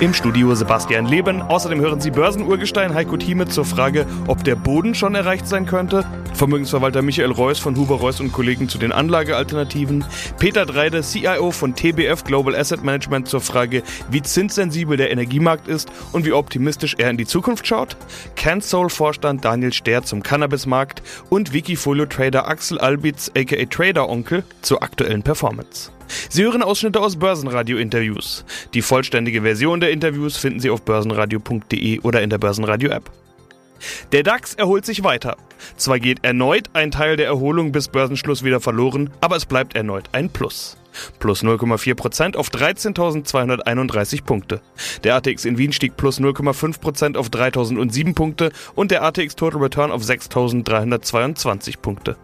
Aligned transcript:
Im 0.00 0.14
Studio 0.14 0.54
Sebastian 0.54 1.06
Leben. 1.06 1.42
Außerdem 1.42 1.80
hören 1.80 2.00
Sie 2.00 2.10
Börsenurgestein 2.10 2.94
Heiko 2.94 3.16
Thieme 3.16 3.46
zur 3.46 3.64
Frage, 3.64 4.06
ob 4.26 4.44
der 4.44 4.56
Boden 4.56 4.94
schon 4.94 5.14
erreicht 5.14 5.46
sein 5.46 5.66
könnte. 5.66 6.04
Vermögensverwalter 6.34 7.02
Michael 7.02 7.30
Reuss 7.30 7.58
von 7.58 7.76
Huber 7.76 7.96
Reuss 7.96 8.20
und 8.20 8.32
Kollegen 8.32 8.68
zu 8.68 8.78
den 8.78 8.92
Anlagealternativen. 8.92 10.04
Peter 10.38 10.66
Dreide, 10.66 11.02
CIO 11.02 11.50
von 11.50 11.74
TBF 11.74 12.24
Global 12.24 12.56
Asset 12.56 12.82
Management 12.82 13.28
zur 13.28 13.40
Frage, 13.40 13.82
wie 14.10 14.22
zinssensibel 14.22 14.96
der 14.96 15.10
Energiemarkt 15.10 15.68
ist 15.68 15.90
und 16.12 16.24
wie 16.24 16.32
optimistisch 16.32 16.96
er 16.98 17.10
in 17.10 17.16
die 17.16 17.26
Zukunft 17.26 17.66
schaut. 17.66 17.96
CanSol-Vorstand 18.36 19.44
Daniel 19.44 19.72
Ster 19.72 20.02
zum 20.02 20.22
Cannabismarkt 20.22 21.02
und 21.30 21.52
Wikifolio-Trader 21.52 22.48
Axel 22.48 22.78
Albitz 22.78 23.30
aka 23.36 23.64
Trader 23.66 24.08
Onkel 24.08 24.44
zur 24.62 24.82
aktuellen 24.82 25.22
Performance. 25.22 25.90
Sie 26.28 26.44
hören 26.44 26.62
Ausschnitte 26.62 27.00
aus 27.00 27.16
Börsenradio-Interviews. 27.16 28.44
Die 28.74 28.82
vollständige 28.82 29.42
Version 29.42 29.80
der 29.80 29.90
Interviews 29.90 30.36
finden 30.36 30.60
Sie 30.60 30.70
auf 30.70 30.82
börsenradio.de 30.82 32.00
oder 32.00 32.22
in 32.22 32.30
der 32.30 32.38
Börsenradio-App. 32.38 33.10
Der 34.12 34.22
DAX 34.22 34.54
erholt 34.54 34.86
sich 34.86 35.02
weiter. 35.02 35.36
Zwar 35.76 35.98
geht 35.98 36.24
erneut 36.24 36.70
ein 36.72 36.90
Teil 36.90 37.16
der 37.16 37.26
Erholung 37.26 37.72
bis 37.72 37.88
Börsenschluss 37.88 38.44
wieder 38.44 38.60
verloren, 38.60 39.10
aber 39.20 39.36
es 39.36 39.46
bleibt 39.46 39.74
erneut 39.74 40.08
ein 40.12 40.30
Plus. 40.30 40.76
Plus 41.18 41.42
0,4% 41.42 42.36
auf 42.36 42.48
13.231 42.50 44.24
Punkte. 44.24 44.60
Der 45.04 45.16
ATX 45.16 45.44
in 45.44 45.58
Wien 45.58 45.72
stieg 45.72 45.96
plus 45.96 46.20
0,5% 46.20 47.16
auf 47.16 47.28
3.007 47.28 48.14
Punkte 48.14 48.52
und 48.74 48.90
der 48.90 49.02
ATX 49.02 49.36
Total 49.36 49.60
Return 49.60 49.90
auf 49.90 50.02
6.322 50.02 51.78
Punkte. 51.78 52.16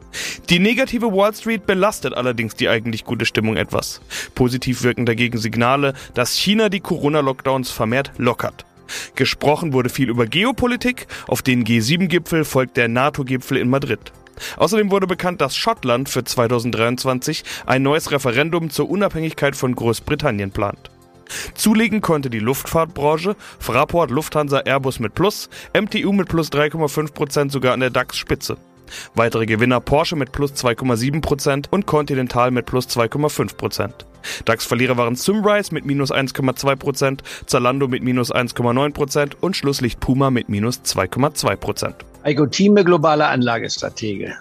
Die 0.48 0.58
negative 0.58 1.12
Wall 1.12 1.34
Street 1.34 1.66
belastet 1.66 2.14
allerdings 2.14 2.54
die 2.54 2.68
eigentlich 2.68 3.04
gute 3.04 3.26
Stimmung 3.26 3.56
etwas. 3.56 4.00
Positiv 4.34 4.82
wirken 4.82 5.06
dagegen 5.06 5.38
Signale, 5.38 5.94
dass 6.14 6.34
China 6.34 6.68
die 6.68 6.80
Corona-Lockdowns 6.80 7.70
vermehrt 7.70 8.12
lockert. 8.18 8.64
Gesprochen 9.14 9.72
wurde 9.72 9.90
viel 9.90 10.08
über 10.08 10.26
Geopolitik, 10.26 11.06
auf 11.26 11.42
den 11.42 11.64
G7-Gipfel 11.64 12.44
folgt 12.44 12.76
der 12.76 12.88
NATO-Gipfel 12.88 13.58
in 13.58 13.68
Madrid. 13.68 14.12
Außerdem 14.56 14.90
wurde 14.90 15.06
bekannt, 15.06 15.40
dass 15.40 15.56
Schottland 15.56 16.08
für 16.08 16.24
2023 16.24 17.44
ein 17.66 17.82
neues 17.82 18.10
Referendum 18.10 18.70
zur 18.70 18.90
Unabhängigkeit 18.90 19.56
von 19.56 19.74
Großbritannien 19.74 20.50
plant. 20.50 20.90
Zulegen 21.54 22.00
konnte 22.00 22.30
die 22.30 22.38
Luftfahrtbranche, 22.38 23.36
Fraport, 23.58 24.10
Lufthansa, 24.10 24.60
Airbus 24.60 24.98
mit 24.98 25.14
Plus, 25.14 25.48
MTU 25.78 26.12
mit 26.12 26.28
plus 26.28 26.50
3,5% 26.50 27.50
sogar 27.50 27.74
an 27.74 27.80
der 27.80 27.90
DAX-Spitze. 27.90 28.56
Weitere 29.14 29.46
Gewinner 29.46 29.80
Porsche 29.80 30.16
mit 30.16 30.32
plus 30.32 30.52
2,7% 30.52 31.66
und 31.70 31.86
Continental 31.86 32.50
mit 32.50 32.66
plus 32.66 32.88
2,5%. 32.88 33.90
DAX-Verlierer 34.44 34.96
waren 34.96 35.16
Symrise 35.16 35.72
mit 35.72 35.84
minus 35.84 36.12
1,2%, 36.12 37.20
Zalando 37.46 37.88
mit 37.88 38.02
minus 38.02 38.32
1,9% 38.32 39.32
und 39.40 39.56
Schlusslicht 39.56 40.00
Puma 40.00 40.30
mit 40.30 40.48
minus 40.48 40.80
2,2%. 40.80 41.94
Heiko 42.28 42.44
Thieme, 42.46 42.82
globaler 42.84 43.30
Anlagestratege. 43.30 44.36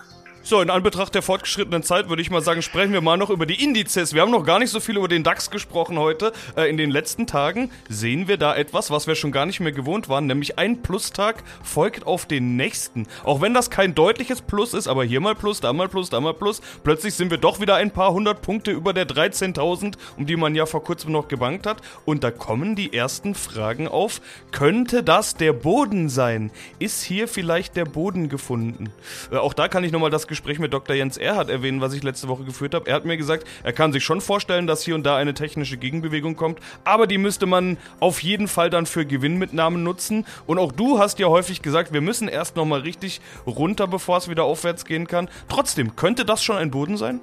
So, 0.49 0.61
in 0.61 0.69
Anbetracht 0.69 1.13
der 1.13 1.23
fortgeschrittenen 1.23 1.83
Zeit 1.83 2.07
würde 2.07 2.21
ich 2.21 2.31
mal 2.31 2.41
sagen, 2.41 2.61
sprechen 2.61 2.93
wir 2.93 3.01
mal 3.01 3.17
noch 3.17 3.29
über 3.29 3.45
die 3.45 3.61
Indizes. 3.61 4.13
Wir 4.13 4.21
haben 4.21 4.31
noch 4.31 4.45
gar 4.45 4.59
nicht 4.59 4.69
so 4.69 4.79
viel 4.79 4.95
über 4.95 5.09
den 5.09 5.21
DAX 5.21 5.51
gesprochen 5.51 5.99
heute. 5.99 6.31
Äh, 6.55 6.69
in 6.69 6.77
den 6.77 6.89
letzten 6.89 7.27
Tagen 7.27 7.69
sehen 7.89 8.29
wir 8.29 8.37
da 8.37 8.55
etwas, 8.55 8.89
was 8.89 9.07
wir 9.07 9.15
schon 9.15 9.33
gar 9.33 9.45
nicht 9.45 9.59
mehr 9.59 9.73
gewohnt 9.73 10.07
waren, 10.07 10.25
nämlich 10.25 10.57
ein 10.57 10.81
Plustag 10.81 11.43
folgt 11.65 12.07
auf 12.07 12.27
den 12.27 12.55
nächsten. 12.55 13.07
Auch 13.25 13.41
wenn 13.41 13.53
das 13.53 13.69
kein 13.69 13.93
deutliches 13.93 14.41
Plus 14.41 14.73
ist, 14.73 14.87
aber 14.87 15.03
hier 15.03 15.19
mal 15.19 15.35
Plus, 15.35 15.59
da 15.59 15.73
mal 15.73 15.89
Plus, 15.89 16.09
da 16.09 16.21
mal 16.21 16.33
Plus. 16.33 16.61
Plötzlich 16.81 17.15
sind 17.15 17.29
wir 17.29 17.39
doch 17.39 17.59
wieder 17.59 17.75
ein 17.75 17.91
paar 17.91 18.13
hundert 18.13 18.41
Punkte 18.41 18.71
über 18.71 18.93
der 18.93 19.05
13.000, 19.05 19.95
um 20.15 20.27
die 20.27 20.37
man 20.37 20.55
ja 20.55 20.65
vor 20.65 20.81
kurzem 20.81 21.11
noch 21.11 21.27
gebankt 21.27 21.67
hat. 21.67 21.81
Und 22.05 22.23
da 22.23 22.31
kommen 22.31 22.77
die 22.77 22.93
ersten 22.93 23.35
Fragen 23.35 23.89
auf. 23.89 24.21
Könnte 24.53 25.03
das 25.03 25.35
der 25.35 25.51
Boden 25.51 26.07
sein? 26.07 26.51
Ist 26.79 27.03
hier 27.03 27.27
vielleicht 27.27 27.75
der 27.75 27.83
Boden 27.83 28.29
gefunden? 28.29 28.93
Äh, 29.29 29.35
auch 29.35 29.53
da 29.53 29.67
kann 29.67 29.83
ich 29.83 29.91
nochmal 29.91 30.09
das 30.09 30.25
Gespräch 30.25 30.36
Gespräch 30.37 30.59
mit 30.59 30.71
Dr. 30.71 30.95
Jens 30.95 31.17
Erhardt 31.17 31.49
erwähnen, 31.49 31.81
was 31.81 31.93
ich 31.93 32.03
letzte 32.03 32.27
Woche 32.27 32.43
geführt 32.43 32.75
habe. 32.75 32.87
Er 32.87 32.95
hat 32.95 33.05
mir 33.05 33.17
gesagt, 33.17 33.47
er 33.63 33.73
kann 33.73 33.91
sich 33.91 34.03
schon 34.03 34.21
vorstellen, 34.21 34.67
dass 34.67 34.83
hier 34.83 34.93
und 34.93 35.03
da 35.03 35.17
eine 35.17 35.33
technische 35.33 35.77
Gegenbewegung 35.77 36.35
kommt, 36.35 36.59
aber 36.83 37.07
die 37.07 37.17
müsste 37.17 37.47
man 37.47 37.77
auf 37.99 38.21
jeden 38.21 38.47
Fall 38.47 38.69
dann 38.69 38.85
für 38.85 39.03
Gewinnmitnahmen 39.03 39.81
nutzen. 39.81 40.27
Und 40.45 40.59
auch 40.59 40.71
du 40.71 40.99
hast 40.99 41.17
ja 41.17 41.25
häufig 41.25 41.63
gesagt, 41.63 41.91
wir 41.91 42.01
müssen 42.01 42.27
erst 42.27 42.55
nochmal 42.55 42.81
richtig 42.81 43.19
runter, 43.47 43.87
bevor 43.87 44.17
es 44.17 44.29
wieder 44.29 44.43
aufwärts 44.43 44.85
gehen 44.85 45.07
kann. 45.07 45.27
Trotzdem, 45.49 45.95
könnte 45.95 46.23
das 46.23 46.43
schon 46.43 46.57
ein 46.57 46.69
Boden 46.69 46.97
sein? 46.97 47.19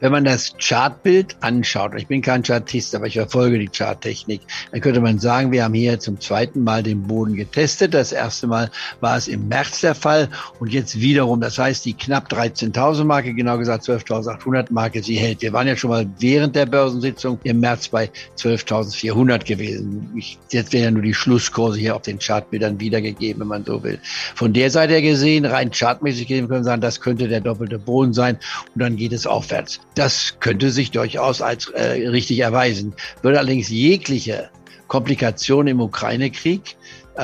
Wenn 0.00 0.12
man 0.12 0.24
das 0.24 0.54
Chartbild 0.58 1.36
anschaut, 1.40 1.92
ich 1.96 2.06
bin 2.06 2.22
kein 2.22 2.44
Chartist, 2.44 2.94
aber 2.94 3.06
ich 3.06 3.14
verfolge 3.14 3.58
die 3.58 3.68
Charttechnik, 3.68 4.42
dann 4.70 4.80
könnte 4.80 5.00
man 5.00 5.18
sagen, 5.18 5.50
wir 5.50 5.64
haben 5.64 5.74
hier 5.74 5.98
zum 5.98 6.20
zweiten 6.20 6.62
Mal 6.62 6.84
den 6.84 7.02
Boden 7.02 7.34
getestet. 7.34 7.94
Das 7.94 8.12
erste 8.12 8.46
Mal 8.46 8.70
war 9.00 9.16
es 9.16 9.26
im 9.26 9.48
März 9.48 9.80
der 9.80 9.96
Fall 9.96 10.28
und 10.60 10.72
jetzt 10.72 11.00
wiederum, 11.00 11.40
das 11.40 11.58
heißt 11.58 11.84
die 11.84 11.94
knapp 11.94 12.30
13.000 12.30 13.04
Marke, 13.04 13.34
genau 13.34 13.58
gesagt 13.58 13.84
12.800 13.84 14.66
Marke, 14.70 15.02
sie 15.02 15.16
hält. 15.16 15.42
Wir 15.42 15.52
waren 15.52 15.66
ja 15.66 15.76
schon 15.76 15.90
mal 15.90 16.06
während 16.20 16.54
der 16.54 16.66
Börsensitzung 16.66 17.40
im 17.42 17.58
März 17.58 17.88
bei 17.88 18.08
12.400 18.38 19.44
gewesen. 19.44 20.12
Ich, 20.16 20.38
jetzt 20.50 20.72
werden 20.72 20.84
ja 20.84 20.90
nur 20.92 21.02
die 21.02 21.14
Schlusskurse 21.14 21.78
hier 21.78 21.96
auf 21.96 22.02
den 22.02 22.20
Chartbildern 22.20 22.78
wiedergegeben, 22.78 23.40
wenn 23.40 23.48
man 23.48 23.64
so 23.64 23.82
will. 23.82 23.98
Von 24.36 24.52
der 24.52 24.70
Seite 24.70 24.92
her 24.92 25.02
gesehen, 25.02 25.44
rein 25.44 25.72
chartmäßig 25.72 26.28
gesehen, 26.28 26.46
können 26.46 26.60
wir 26.60 26.64
sagen, 26.64 26.80
das 26.80 27.00
könnte 27.00 27.26
der 27.26 27.40
doppelte 27.40 27.80
Boden 27.80 28.12
sein 28.12 28.38
und 28.74 28.80
dann 28.80 28.96
geht 28.96 29.12
es 29.12 29.26
aufwärts. 29.26 29.80
Das 29.94 30.38
könnte 30.40 30.70
sich 30.70 30.90
durchaus 30.90 31.42
als 31.42 31.68
äh, 31.70 32.08
richtig 32.08 32.38
erweisen. 32.40 32.94
Würde 33.22 33.38
allerdings 33.38 33.68
jegliche 33.68 34.50
Komplikation 34.86 35.66
im 35.66 35.80
Ukraine-Krieg 35.80 36.76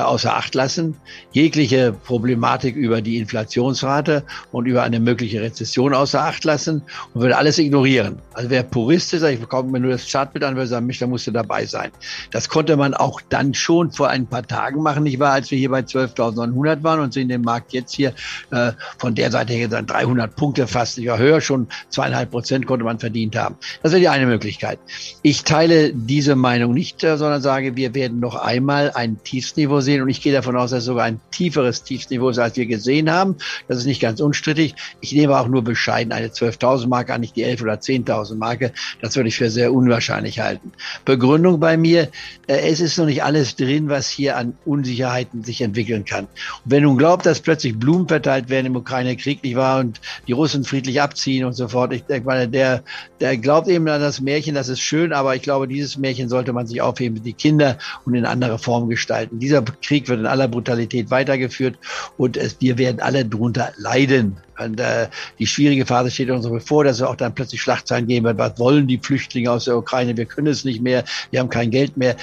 außer 0.03 0.35
Acht 0.35 0.55
lassen. 0.55 0.97
Jegliche 1.31 1.93
Problematik 1.93 2.75
über 2.75 3.01
die 3.01 3.17
Inflationsrate 3.17 4.23
und 4.51 4.65
über 4.65 4.83
eine 4.83 4.99
mögliche 4.99 5.41
Rezession 5.41 5.93
außer 5.93 6.21
Acht 6.21 6.43
lassen 6.43 6.83
und 7.13 7.21
würde 7.21 7.37
alles 7.37 7.57
ignorieren. 7.57 8.19
Also 8.33 8.49
wer 8.49 8.63
Purist 8.63 9.13
ist, 9.13 9.23
ich 9.23 9.39
bekomme 9.39 9.71
mir 9.71 9.79
nur 9.79 9.91
das 9.91 10.09
Chartbild 10.11 10.43
an, 10.43 10.55
würde 10.55 10.67
sagen, 10.67 10.85
mich, 10.85 10.99
da 10.99 11.07
musst 11.07 11.27
du 11.27 11.31
dabei 11.31 11.65
sein. 11.65 11.91
Das 12.31 12.49
konnte 12.49 12.75
man 12.75 12.93
auch 12.93 13.21
dann 13.29 13.53
schon 13.53 13.91
vor 13.91 14.09
ein 14.09 14.27
paar 14.27 14.45
Tagen 14.45 14.81
machen, 14.81 15.03
nicht 15.03 15.19
wahr, 15.19 15.33
als 15.33 15.51
wir 15.51 15.57
hier 15.57 15.69
bei 15.69 15.79
12.900 15.79 16.83
waren 16.83 16.99
und 16.99 17.13
sehen 17.13 17.29
den 17.29 17.41
Markt 17.41 17.73
jetzt 17.73 17.93
hier 17.93 18.13
äh, 18.51 18.71
von 18.97 19.15
der 19.15 19.31
Seite 19.31 19.53
her 19.53 19.67
dann 19.67 19.85
300 19.85 20.35
Punkte 20.35 20.67
fast, 20.67 20.97
ja 20.97 21.17
höher, 21.17 21.41
schon 21.41 21.67
zweieinhalb 21.89 22.31
Prozent 22.31 22.65
konnte 22.65 22.83
man 22.83 22.99
verdient 22.99 23.35
haben. 23.35 23.55
Das 23.81 23.91
wäre 23.91 24.01
die 24.01 24.09
eine 24.09 24.25
Möglichkeit. 24.25 24.79
Ich 25.21 25.43
teile 25.43 25.93
diese 25.93 26.35
Meinung 26.35 26.73
nicht, 26.73 27.03
äh, 27.03 27.17
sondern 27.17 27.41
sage, 27.41 27.75
wir 27.75 27.93
werden 27.93 28.19
noch 28.19 28.35
einmal 28.35 28.91
ein 28.91 29.23
Tiefsniveau 29.23 29.79
sehen. 29.85 30.01
Und 30.01 30.09
ich 30.09 30.21
gehe 30.21 30.33
davon 30.33 30.57
aus, 30.57 30.71
dass 30.71 30.79
es 30.79 30.85
sogar 30.85 31.05
ein 31.05 31.21
tieferes 31.31 31.83
Tiefsniveau 31.83 32.29
ist, 32.29 32.39
als 32.39 32.57
wir 32.57 32.65
gesehen 32.65 33.09
haben. 33.09 33.37
Das 33.67 33.77
ist 33.77 33.85
nicht 33.85 34.01
ganz 34.01 34.19
unstrittig. 34.19 34.75
Ich 34.99 35.13
nehme 35.13 35.39
auch 35.39 35.47
nur 35.47 35.63
bescheiden 35.63 36.11
eine 36.11 36.27
12.000 36.27 36.87
Marke 36.87 37.13
an, 37.13 37.21
nicht 37.21 37.35
die 37.35 37.45
11.000 37.45 37.61
oder 37.61 37.73
10.000 37.75 38.35
Marke. 38.35 38.73
Das 39.01 39.15
würde 39.15 39.29
ich 39.29 39.37
für 39.37 39.49
sehr 39.49 39.73
unwahrscheinlich 39.73 40.39
halten. 40.39 40.73
Begründung 41.05 41.59
bei 41.59 41.77
mir, 41.77 42.09
äh, 42.47 42.57
es 42.69 42.79
ist 42.79 42.97
noch 42.97 43.05
nicht 43.05 43.23
alles 43.23 43.55
drin, 43.55 43.89
was 43.89 44.09
hier 44.09 44.37
an 44.37 44.57
Unsicherheiten 44.65 45.43
sich 45.43 45.61
entwickeln 45.61 46.05
kann. 46.05 46.25
Und 46.25 46.71
wenn 46.71 46.83
nun 46.83 46.97
glaubt, 46.97 47.25
dass 47.25 47.39
plötzlich 47.39 47.77
Blumen 47.77 48.07
verteilt 48.07 48.49
werden 48.49 48.67
im 48.67 48.75
Ukraine-Krieg, 48.75 49.43
nicht 49.43 49.55
wahr, 49.55 49.79
und 49.79 50.01
die 50.27 50.33
Russen 50.33 50.63
friedlich 50.63 51.01
abziehen 51.01 51.45
und 51.45 51.53
so 51.53 51.67
fort, 51.67 51.93
ich 51.93 52.03
denke 52.03 52.47
der, 52.47 52.83
der 53.19 53.37
glaubt 53.37 53.67
eben 53.67 53.87
an 53.87 54.01
das 54.01 54.21
Märchen, 54.21 54.55
das 54.55 54.69
ist 54.69 54.79
schön, 54.79 55.13
aber 55.13 55.35
ich 55.35 55.41
glaube, 55.41 55.67
dieses 55.67 55.97
Märchen 55.97 56.29
sollte 56.29 56.53
man 56.53 56.67
sich 56.67 56.81
aufheben 56.81 57.21
die 57.23 57.33
Kinder 57.33 57.77
und 58.05 58.15
in 58.15 58.25
andere 58.25 58.57
Form 58.57 58.89
gestalten. 58.89 59.39
Dieser 59.39 59.61
Krieg 59.81 60.07
wird 60.07 60.19
in 60.19 60.25
aller 60.25 60.47
Brutalität 60.47 61.11
weitergeführt 61.11 61.77
und 62.17 62.37
es, 62.37 62.57
wir 62.59 62.77
werden 62.77 62.99
alle 62.99 63.25
drunter 63.25 63.71
leiden. 63.77 64.37
Und, 64.59 64.79
äh, 64.79 65.07
die 65.39 65.47
schwierige 65.47 65.85
Phase 65.85 66.11
steht 66.11 66.29
uns 66.29 66.47
bevor, 66.47 66.83
dass 66.83 66.97
es 66.97 67.01
auch 67.01 67.15
dann 67.15 67.33
plötzlich 67.33 67.61
Schlachtzeilen 67.61 68.07
geben 68.07 68.25
wird. 68.25 68.37
Was 68.37 68.57
wollen 68.59 68.87
die 68.87 68.97
Flüchtlinge 68.97 69.51
aus 69.51 69.65
der 69.65 69.77
Ukraine? 69.77 70.15
Wir 70.15 70.25
können 70.25 70.47
es 70.47 70.63
nicht 70.63 70.81
mehr. 70.81 71.03
Wir 71.31 71.39
haben 71.39 71.49
kein 71.49 71.71
Geld 71.71 71.97
mehr. 71.97 72.15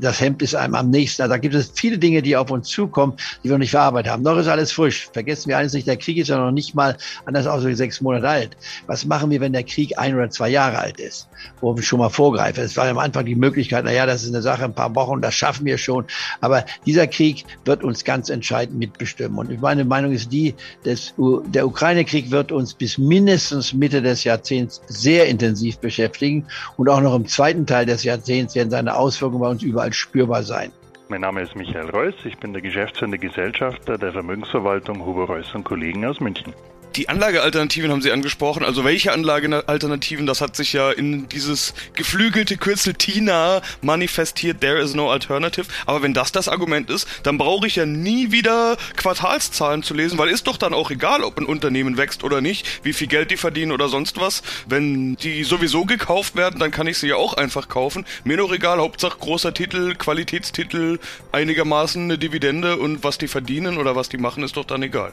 Das 0.00 0.20
Hemd 0.20 0.42
ist 0.42 0.54
einem 0.54 0.74
am 0.74 0.90
nächsten. 0.90 1.22
Also 1.22 1.34
da 1.34 1.38
gibt 1.38 1.54
es 1.54 1.72
viele 1.74 1.98
Dinge, 1.98 2.22
die 2.22 2.36
auf 2.36 2.50
uns 2.50 2.68
zukommen, 2.68 3.14
die 3.42 3.48
wir 3.48 3.52
noch 3.52 3.58
nicht 3.58 3.70
verarbeitet 3.70 4.12
haben. 4.12 4.22
Noch 4.22 4.38
ist 4.38 4.48
alles 4.48 4.72
frisch. 4.72 5.08
Vergessen 5.12 5.48
wir 5.48 5.58
eines 5.58 5.72
nicht, 5.72 5.86
der 5.86 5.96
Krieg 5.96 6.16
ist 6.16 6.28
ja 6.28 6.38
noch 6.38 6.50
nicht 6.50 6.74
mal 6.74 6.96
anders 7.24 7.46
aus 7.46 7.64
wie 7.64 7.74
sechs 7.74 8.00
Monate 8.00 8.28
alt. 8.28 8.56
Was 8.86 9.04
machen 9.04 9.30
wir, 9.30 9.40
wenn 9.40 9.52
der 9.52 9.64
Krieg 9.64 9.98
ein 9.98 10.14
oder 10.14 10.30
zwei 10.30 10.48
Jahre 10.48 10.78
alt 10.78 10.98
ist? 10.98 11.28
Wo 11.60 11.76
wir 11.76 11.82
schon 11.82 11.98
mal 11.98 12.08
vorgreifen. 12.08 12.64
Es 12.64 12.76
war 12.76 12.88
am 12.88 12.98
Anfang 12.98 13.26
die 13.26 13.34
Möglichkeit, 13.34 13.84
na 13.84 13.92
ja, 13.92 14.06
das 14.06 14.22
ist 14.22 14.30
eine 14.30 14.42
Sache, 14.42 14.64
ein 14.64 14.74
paar 14.74 14.94
Wochen, 14.94 15.20
das 15.20 15.34
schaffen 15.34 15.66
wir 15.66 15.78
schon. 15.78 16.06
Aber 16.40 16.64
dieser 16.86 17.06
Krieg 17.06 17.44
wird 17.64 17.84
uns 17.84 18.04
ganz 18.04 18.30
entscheidend 18.30 18.78
mitbestimmen. 18.78 19.38
Und 19.38 19.60
meine 19.60 19.84
Meinung 19.84 20.12
ist 20.12 20.32
die, 20.32 20.54
dass 20.84 21.12
der 21.46 21.65
der 21.66 21.72
Ukraine-Krieg 21.72 22.30
wird 22.30 22.52
uns 22.52 22.74
bis 22.74 22.96
mindestens 22.96 23.72
Mitte 23.72 24.00
des 24.00 24.22
Jahrzehnts 24.22 24.80
sehr 24.86 25.26
intensiv 25.26 25.78
beschäftigen 25.78 26.46
und 26.76 26.88
auch 26.88 27.00
noch 27.00 27.16
im 27.16 27.26
zweiten 27.26 27.66
Teil 27.66 27.86
des 27.86 28.04
Jahrzehnts 28.04 28.54
werden 28.54 28.70
seine 28.70 28.94
Auswirkungen 28.94 29.40
bei 29.40 29.48
uns 29.48 29.64
überall 29.64 29.92
spürbar 29.92 30.44
sein. 30.44 30.70
Mein 31.08 31.22
Name 31.22 31.42
ist 31.42 31.56
Michael 31.56 31.90
Reuss, 31.90 32.14
ich 32.24 32.38
bin 32.38 32.52
der 32.52 32.62
geschäftsführende 32.62 33.18
Gesellschafter 33.18 33.98
der 33.98 34.12
Vermögensverwaltung 34.12 35.04
Huber 35.04 35.24
Reuss 35.24 35.52
und 35.56 35.64
Kollegen 35.64 36.04
aus 36.04 36.20
München. 36.20 36.54
Die 36.96 37.10
Anlagealternativen 37.10 37.90
haben 37.90 38.00
Sie 38.00 38.10
angesprochen. 38.10 38.64
Also 38.64 38.82
welche 38.82 39.12
Anlagealternativen? 39.12 40.24
Das 40.24 40.40
hat 40.40 40.56
sich 40.56 40.72
ja 40.72 40.90
in 40.90 41.28
dieses 41.28 41.74
geflügelte 41.92 42.56
Kürzel 42.56 42.94
TINA 42.94 43.60
manifestiert. 43.82 44.62
There 44.62 44.78
is 44.78 44.94
no 44.94 45.10
alternative. 45.10 45.66
Aber 45.84 46.00
wenn 46.00 46.14
das 46.14 46.32
das 46.32 46.48
Argument 46.48 46.88
ist, 46.88 47.06
dann 47.22 47.36
brauche 47.36 47.66
ich 47.66 47.76
ja 47.76 47.84
nie 47.84 48.32
wieder 48.32 48.78
Quartalszahlen 48.96 49.82
zu 49.82 49.92
lesen, 49.92 50.16
weil 50.16 50.30
ist 50.30 50.46
doch 50.46 50.56
dann 50.56 50.72
auch 50.72 50.90
egal, 50.90 51.22
ob 51.22 51.36
ein 51.36 51.44
Unternehmen 51.44 51.98
wächst 51.98 52.24
oder 52.24 52.40
nicht, 52.40 52.66
wie 52.82 52.94
viel 52.94 53.08
Geld 53.08 53.30
die 53.30 53.36
verdienen 53.36 53.72
oder 53.72 53.90
sonst 53.90 54.18
was. 54.18 54.42
Wenn 54.66 55.16
die 55.16 55.44
sowieso 55.44 55.84
gekauft 55.84 56.34
werden, 56.34 56.58
dann 56.58 56.70
kann 56.70 56.86
ich 56.86 56.96
sie 56.96 57.08
ja 57.08 57.16
auch 57.16 57.34
einfach 57.34 57.68
kaufen. 57.68 58.06
Mir 58.24 58.38
noch 58.38 58.52
egal. 58.52 58.78
Hauptsache 58.78 59.18
großer 59.18 59.52
Titel, 59.52 59.94
Qualitätstitel, 59.96 60.98
einigermaßen 61.30 62.04
eine 62.04 62.16
Dividende 62.16 62.78
und 62.78 63.04
was 63.04 63.18
die 63.18 63.28
verdienen 63.28 63.76
oder 63.76 63.96
was 63.96 64.08
die 64.08 64.16
machen, 64.18 64.42
ist 64.42 64.56
doch 64.56 64.64
dann 64.64 64.82
egal. 64.82 65.12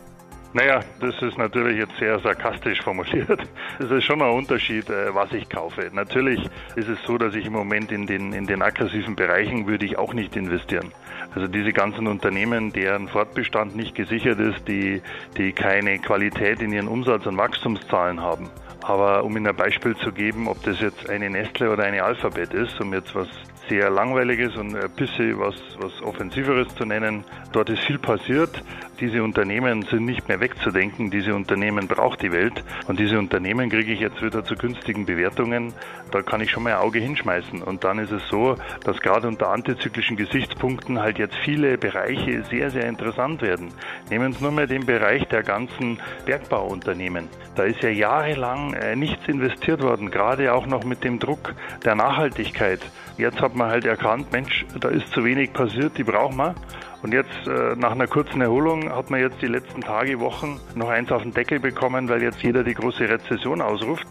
Naja, 0.54 0.82
das 1.00 1.20
ist 1.24 1.38
natürlich 1.40 1.80
jetzt 1.80 1.98
sehr 1.98 2.20
sarkastisch 2.20 2.82
formuliert. 2.82 3.42
Es 3.80 3.90
ist 3.90 4.04
schon 4.04 4.22
ein 4.22 4.30
Unterschied, 4.30 4.88
äh, 4.88 5.14
was 5.16 5.32
ich 5.34 5.50
kaufe. 5.50 5.90
Natürlich 5.92 6.40
ist 6.76 6.88
es 6.88 7.00
so, 7.08 7.18
dass 7.18 7.34
ich 7.34 7.48
im 7.48 7.54
Moment 7.54 7.92
in 7.92 8.06
den, 8.06 8.34
in 8.34 8.46
den 8.46 8.62
aggressiven 8.62 9.16
Bereichen 9.16 9.66
würde 9.66 9.86
ich 9.86 9.98
auch 9.98 10.14
nicht 10.14 10.36
investieren. 10.36 10.92
Also 11.34 11.48
diese 11.48 11.74
ganzen 11.74 12.06
Unternehmen, 12.06 12.72
deren 12.72 13.08
Fortbestand 13.08 13.76
nicht 13.76 13.96
gesichert 13.96 14.40
ist, 14.40 14.68
die, 14.68 15.02
die 15.38 15.54
keine 15.54 15.98
Qualität 15.98 16.62
in 16.62 16.72
ihren 16.72 16.88
Umsatz- 16.88 17.26
und 17.26 17.36
Wachstumszahlen 17.38 18.22
haben. 18.22 18.52
Aber 18.84 19.24
um 19.24 19.36
Ihnen 19.36 19.48
ein 19.48 19.56
Beispiel 19.56 19.96
zu 19.96 20.12
geben, 20.12 20.48
ob 20.48 20.62
das 20.64 20.80
jetzt 20.82 21.10
eine 21.10 21.30
Nestle 21.30 21.72
oder 21.72 21.84
eine 21.84 22.04
Alphabet 22.04 22.54
ist, 22.54 22.80
um 22.80 22.94
jetzt 22.94 23.16
was 23.16 23.28
sehr 23.70 23.90
langweiliges 23.90 24.56
und 24.56 24.76
ein 24.76 24.90
bisschen 24.92 25.40
was, 25.40 25.56
was 25.80 26.02
Offensiveres 26.02 26.68
zu 26.76 26.86
nennen. 26.86 27.24
Dort 27.54 27.70
ist 27.70 27.84
viel 27.84 27.98
passiert. 27.98 28.62
Diese 29.04 29.22
Unternehmen 29.22 29.82
sind 29.82 30.06
nicht 30.06 30.30
mehr 30.30 30.40
wegzudenken. 30.40 31.12
Diese 31.12 31.36
Unternehmen 31.36 31.90
braucht 31.90 32.22
die 32.22 32.32
Welt. 32.32 32.64
Und 32.88 33.02
diese 33.02 33.20
Unternehmen 33.20 33.70
kriege 33.70 33.92
ich 33.92 34.00
jetzt 34.00 34.24
wieder 34.24 34.46
zu 34.46 34.56
günstigen 34.56 35.06
Bewertungen. 35.06 35.74
Da 36.12 36.22
kann 36.22 36.40
ich 36.40 36.52
schon 36.52 36.64
mal 36.64 36.76
ein 36.76 36.80
Auge 36.80 37.00
hinschmeißen. 37.00 37.62
Und 37.62 37.84
dann 37.84 38.00
ist 38.00 38.14
es 38.14 38.26
so, 38.30 38.56
dass 38.86 39.02
gerade 39.02 39.28
unter 39.28 39.50
antizyklischen 39.50 40.16
Gesichtspunkten 40.16 41.02
halt 41.02 41.18
jetzt 41.18 41.36
viele 41.44 41.78
Bereiche 41.78 42.44
sehr, 42.44 42.70
sehr 42.70 42.88
interessant 42.88 43.42
werden. 43.42 43.74
Nehmen 44.10 44.32
Sie 44.32 44.42
nur 44.42 44.54
mal 44.54 44.68
den 44.68 44.86
Bereich 44.86 45.28
der 45.28 45.44
ganzen 45.44 46.00
Bergbauunternehmen. 46.26 47.28
Da 47.56 47.64
ist 47.64 47.84
ja 47.84 47.90
jahrelang 47.90 48.74
äh, 48.74 48.96
nichts 48.96 49.28
investiert 49.28 49.82
worden, 49.82 50.12
gerade 50.12 50.54
auch 50.54 50.66
noch 50.66 50.86
mit 50.86 51.04
dem 51.04 51.20
Druck 51.20 51.56
der 51.84 51.96
Nachhaltigkeit. 51.96 52.80
Jetzt 53.18 53.42
hat 53.42 53.54
man 53.54 53.70
halt 53.70 53.84
erkannt, 53.84 54.32
Mensch, 54.32 54.66
da 54.80 54.88
ist 54.88 55.12
zu 55.12 55.26
wenig 55.26 55.52
passiert, 55.52 55.98
die 55.98 56.06
brauchen 56.06 56.38
wir. 56.38 56.56
Und 57.04 57.14
jetzt, 57.14 57.48
äh, 57.48 57.76
nach 57.76 57.92
einer 57.92 58.08
kurzen 58.08 58.40
Erholung, 58.40 58.90
hat 58.90 59.10
man 59.10 59.20
jetzt 59.20 59.42
die 59.42 59.48
letzten 59.48 59.82
Tage, 59.82 60.22
Wochen 60.22 60.62
noch 60.74 60.88
eins 60.88 61.12
auf 61.12 61.22
den 61.22 61.34
Deckel 61.34 61.60
bekommen, 61.60 62.08
weil 62.08 62.24
jetzt 62.24 62.42
jeder 62.42 62.64
die 62.64 62.74
große 62.74 63.10
Rezession 63.10 63.62
ausruft. 63.62 64.08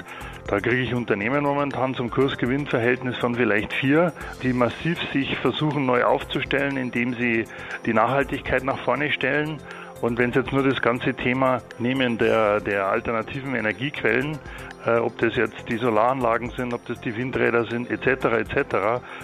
Da 0.46 0.60
kriege 0.60 0.82
ich 0.82 0.94
Unternehmen 0.94 1.42
momentan 1.42 1.94
zum 1.94 2.10
Kursgewinnverhältnis 2.10 3.16
von 3.16 3.34
vielleicht 3.34 3.72
vier, 3.72 4.12
die 4.42 4.52
massiv 4.52 4.98
sich 5.10 5.38
versuchen 5.38 5.86
neu 5.86 6.04
aufzustellen, 6.04 6.76
indem 6.76 7.14
sie 7.14 7.46
die 7.86 7.94
Nachhaltigkeit 7.94 8.62
nach 8.62 8.78
vorne 8.80 9.10
stellen. 9.10 9.56
Und 10.02 10.18
wenn 10.18 10.32
Sie 10.32 10.40
jetzt 10.40 10.52
nur 10.52 10.64
das 10.64 10.82
ganze 10.82 11.14
Thema 11.14 11.62
nehmen 11.78 12.18
der, 12.18 12.60
der 12.60 12.88
alternativen 12.88 13.54
Energiequellen, 13.54 14.36
äh, 14.84 14.98
ob 14.98 15.16
das 15.16 15.36
jetzt 15.36 15.68
die 15.70 15.78
Solaranlagen 15.78 16.50
sind, 16.50 16.74
ob 16.74 16.84
das 16.86 17.00
die 17.00 17.16
Windräder 17.16 17.64
sind, 17.64 17.90
etc., 17.90 18.24
etc., 18.24 18.76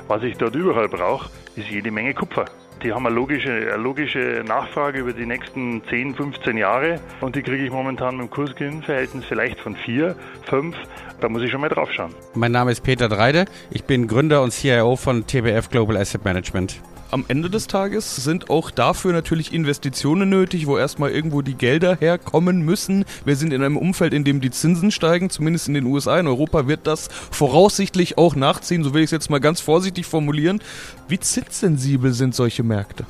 was 0.07 0.23
ich 0.23 0.39
dort 0.39 0.55
überall 0.55 0.89
brauche, 0.89 1.29
ist 1.57 1.69
jede 1.69 1.91
Menge 1.91 2.15
Kupfer. 2.15 2.47
Die 2.83 2.93
haben 2.93 3.07
eine 3.07 3.15
logische, 3.15 3.51
eine 3.51 3.83
logische 3.83 4.45
Nachfrage 4.47 5.01
über 5.01 5.13
die 5.13 5.27
nächsten 5.27 5.83
10, 5.89 6.15
15 6.15 6.57
Jahre 6.57 7.01
und 7.21 7.35
die 7.35 7.43
kriege 7.43 7.65
ich 7.65 7.73
momentan 7.73 8.17
mit 8.17 8.27
dem 8.27 8.31
Kursgewinnverhältnis 8.31 9.25
vielleicht 9.25 9.59
von 9.59 9.75
4, 9.75 10.15
5. 10.49 10.77
Da 11.21 11.29
muss 11.29 11.43
ich 11.43 11.51
schon 11.51 11.61
mal 11.61 11.69
drauf 11.69 11.91
schauen. 11.93 12.15
Mein 12.35 12.53
Name 12.53 12.71
ist 12.71 12.83
Peter 12.83 13.09
Dreide. 13.09 13.47
Ich 13.71 13.83
bin 13.85 14.07
Gründer 14.07 14.43
und 14.43 14.53
CIO 14.53 14.95
von 14.95 15.27
TBF 15.27 15.71
Global 15.71 15.97
Asset 15.97 16.25
Management 16.25 16.81
am 17.11 17.25
Ende 17.29 17.49
des 17.49 17.67
Tages 17.67 18.17
sind 18.17 18.51
auch 18.51 18.71
dafür 18.71 19.13
natürlich 19.13 19.53
Investitionen 19.53 20.29
nötig, 20.29 20.67
wo 20.67 20.77
erstmal 20.77 21.11
irgendwo 21.11 21.43
die 21.43 21.55
Gelder 21.55 21.97
herkommen 21.97 22.63
müssen. 22.63 23.05
Wir 23.25 23.37
sind 23.37 23.53
in 23.53 23.63
einem 23.63 23.77
Umfeld, 23.77 24.13
in 24.13 24.25
dem 24.25 24.41
die 24.41 24.51
Zinsen 24.51 24.91
steigen, 24.91 25.31
zumindest 25.31 25.69
in 25.69 25.75
den 25.75 25.87
USA. 25.87 26.19
In 26.19 26.27
Europa 26.27 26.69
wird 26.69 26.87
das 26.87 27.09
voraussichtlich 27.31 28.19
auch 28.19 28.37
nachziehen, 28.37 28.85
so 28.85 28.95
will 28.95 29.03
ich 29.03 29.07
es 29.07 29.13
jetzt 29.13 29.31
mal 29.31 29.41
ganz 29.41 29.61
vorsichtig 29.61 30.07
formulieren. 30.07 30.61
Wie 31.09 31.19
zinssensibel 31.19 32.13
sind 32.13 32.35
solche 32.35 32.63
Märkte? 32.63 33.07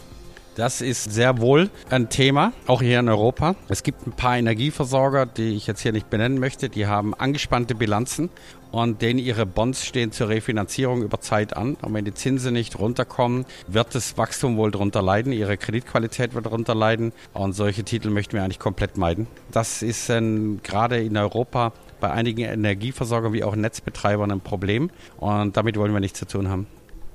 Das 0.59 0.81
ist 0.81 1.13
sehr 1.13 1.41
wohl 1.41 1.71
ein 1.89 2.09
Thema, 2.09 2.53
auch 2.67 2.83
hier 2.83 2.99
in 2.99 3.09
Europa. 3.09 3.55
Es 3.69 3.85
gibt 3.85 4.09
ein 4.09 4.11
paar 4.11 4.37
Energieversorger, 4.37 5.25
die 5.25 5.55
ich 5.55 5.69
jetzt 5.69 5.83
hier 5.83 5.93
nicht 5.93 6.11
benennen 6.11 6.41
möchte, 6.41 6.69
die 6.69 6.89
haben 6.89 7.15
angespannte 7.15 7.77
Bilanzen 7.77 8.29
und 8.73 9.01
denen 9.01 9.21
ihre 9.21 9.47
Bonds 9.47 9.87
stehen 9.87 10.11
zur 10.11 10.31
Refinanzierung 10.31 11.03
über 11.03 11.21
Zeit 11.21 11.57
an. 11.57 11.77
Und 11.81 11.95
wenn 11.95 12.05
die 12.05 12.13
Zinsen 12.13 12.55
nicht 12.55 12.77
runterkommen, 12.77 13.47
wird 13.69 13.95
das 13.95 14.19
Wachstum 14.19 14.57
wohl 14.57 14.73
darunter 14.73 15.01
leiden, 15.01 15.33
ihre 15.33 15.57
Kreditqualität 15.57 16.35
wird 16.35 16.47
darunter 16.47 16.75
leiden 16.75 17.13
und 17.35 17.53
solche 17.53 17.85
Titel 17.85 18.11
möchten 18.11 18.33
wir 18.33 18.43
eigentlich 18.43 18.59
komplett 18.59 18.99
meiden. 18.99 19.29
Das 19.53 19.83
ist 19.83 20.11
ähm, 20.11 20.59
gerade 20.65 20.99
in 20.99 21.17
Europa 21.17 21.73
bei 22.01 22.11
einigen 22.11 22.43
Energieversorgern 22.43 23.33
wie 23.33 23.45
auch 23.45 23.55
Netzbetreibern 23.55 24.33
ein 24.33 24.41
Problem 24.41 24.91
und 25.19 25.57
damit 25.57 25.77
wollen 25.77 25.93
wir 25.93 26.01
nichts 26.01 26.19
zu 26.19 26.27
tun 26.27 26.49
haben. 26.49 26.67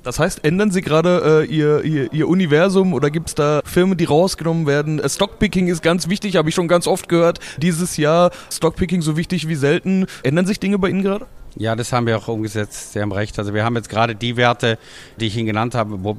Das 0.04 0.20
heißt, 0.20 0.44
ändern 0.44 0.70
Sie 0.70 0.82
gerade 0.82 1.46
äh, 1.50 1.54
ihr, 1.54 1.84
ihr, 1.84 2.12
ihr 2.12 2.28
Universum 2.28 2.94
oder 2.94 3.10
gibt 3.10 3.30
es 3.30 3.36
da 3.36 3.62
Firmen, 3.64 3.98
die 3.98 4.04
rausgenommen 4.04 4.68
werden? 4.68 5.00
Äh, 5.00 5.08
Stockpicking 5.08 5.68
ist 5.68 5.82
ganz 5.82 6.10
wichtig, 6.10 6.36
habe 6.36 6.50
ich 6.50 6.56
schon 6.56 6.68
ganz 6.68 6.88
oft 6.88 7.08
gehört. 7.08 7.40
Dieses 7.58 7.96
Jahr 7.96 8.32
Stockpicking 8.52 9.02
so 9.02 9.16
wichtig 9.16 9.48
wie 9.48 9.56
selten. 9.56 10.06
Ändern 10.24 10.46
sich 10.46 10.60
Dinge 10.60 10.78
bei 10.78 10.90
Ihnen 10.90 11.04
gerade? 11.04 11.26
Ja, 11.56 11.76
das 11.76 11.94
haben 11.94 12.08
wir 12.08 12.18
auch 12.18 12.28
umgesetzt. 12.28 12.94
Sie 12.94 13.00
haben 13.00 13.12
recht. 13.12 13.38
Also 13.40 13.54
wir 13.54 13.64
haben 13.64 13.76
jetzt 13.76 13.88
gerade 13.88 14.16
die 14.16 14.36
Werte, 14.36 14.78
die 15.20 15.28
ich 15.28 15.38
Ihnen 15.38 15.46
genannt 15.46 15.76
habe, 15.76 16.04
wo, 16.04 16.18